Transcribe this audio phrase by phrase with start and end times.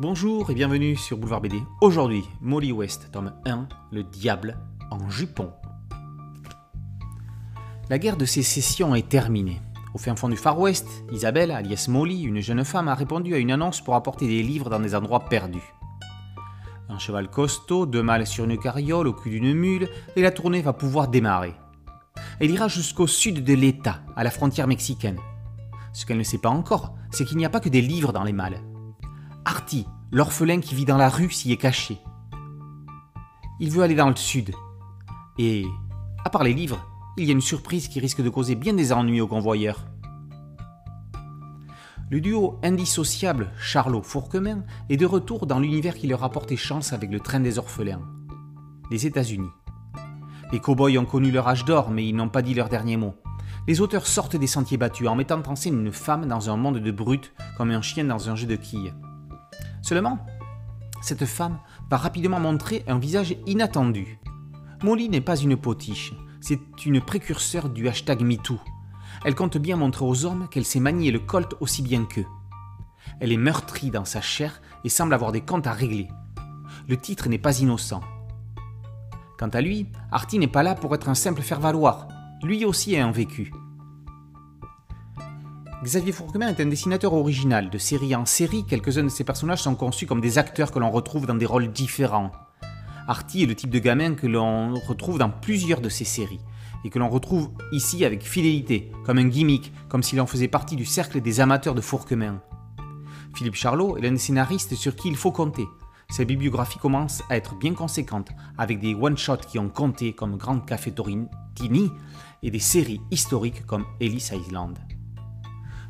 [0.00, 1.60] Bonjour et bienvenue sur Boulevard BD.
[1.80, 4.56] Aujourd'hui, Molly West, tome 1, Le diable
[4.92, 5.50] en jupon.
[7.90, 9.60] La guerre de sécession est terminée.
[9.94, 13.38] Au fin fond du Far West, Isabelle, alias Molly, une jeune femme, a répondu à
[13.38, 15.74] une annonce pour apporter des livres dans des endroits perdus.
[16.88, 20.62] Un cheval costaud, deux mâles sur une carriole au cul d'une mule, et la tournée
[20.62, 21.54] va pouvoir démarrer.
[22.38, 25.18] Elle ira jusqu'au sud de l'État, à la frontière mexicaine.
[25.92, 28.22] Ce qu'elle ne sait pas encore, c'est qu'il n'y a pas que des livres dans
[28.22, 28.62] les mâles.
[29.44, 31.98] Artie, l'orphelin qui vit dans la rue, s'y est caché.
[33.60, 34.52] Il veut aller dans le sud.
[35.38, 35.64] Et,
[36.24, 36.84] à part les livres,
[37.16, 39.84] il y a une surprise qui risque de causer bien des ennuis aux convoyeurs.
[42.10, 47.10] Le duo indissociable Charlot-Fourquemin est de retour dans l'univers qui leur a porté chance avec
[47.10, 48.00] le train des orphelins,
[48.90, 49.50] les États-Unis.
[50.50, 53.14] Les cow-boys ont connu leur âge d'or, mais ils n'ont pas dit leur dernier mot.
[53.66, 56.78] Les auteurs sortent des sentiers battus en mettant en scène une femme dans un monde
[56.78, 58.94] de brutes comme un chien dans un jeu de quilles.
[59.88, 60.18] Seulement,
[61.00, 64.18] cette femme va rapidement montrer un visage inattendu.
[64.82, 68.60] Molly n'est pas une potiche, c'est une précurseur du hashtag MeToo.
[69.24, 72.26] Elle compte bien montrer aux hommes qu'elle sait manier le colt aussi bien qu'eux.
[73.20, 76.08] Elle est meurtrie dans sa chair et semble avoir des comptes à régler.
[76.86, 78.02] Le titre n'est pas innocent.
[79.38, 82.08] Quant à lui, Artie n'est pas là pour être un simple faire-valoir.
[82.42, 83.54] Lui aussi a un vécu.
[85.84, 87.70] Xavier Fourquemin est un dessinateur original.
[87.70, 90.90] De série en série, quelques-uns de ses personnages sont conçus comme des acteurs que l'on
[90.90, 92.32] retrouve dans des rôles différents.
[93.06, 96.40] Artie est le type de gamin que l'on retrouve dans plusieurs de ses séries,
[96.84, 100.74] et que l'on retrouve ici avec fidélité, comme un gimmick, comme s'il en faisait partie
[100.74, 102.42] du cercle des amateurs de Fourquemin.
[103.36, 105.66] Philippe Charlot est l'un des scénaristes sur qui il faut compter.
[106.10, 110.58] Sa bibliographie commence à être bien conséquente, avec des one-shots qui ont compté comme Grand
[110.58, 111.92] Café Torintini
[112.42, 114.76] et des séries historiques comme Ellis Island.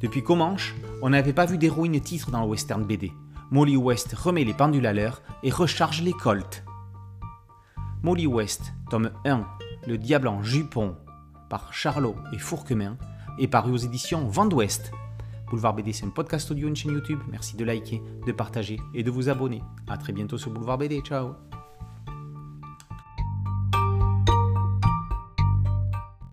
[0.00, 3.12] Depuis Comanche, on n'avait pas vu d'héroïne titre dans le western BD.
[3.50, 6.64] Molly West remet les pendules à l'heure et recharge les colts.
[8.02, 9.46] Molly West, tome 1,
[9.86, 10.96] Le diable en jupon,
[11.48, 12.96] par Charlot et Fourquemin,
[13.38, 14.92] est paru aux éditions Vent d'Ouest.
[15.48, 17.20] Boulevard BD, c'est un podcast audio, une chaîne YouTube.
[17.30, 19.62] Merci de liker, de partager et de vous abonner.
[19.88, 21.00] A très bientôt sur Boulevard BD.
[21.00, 21.34] Ciao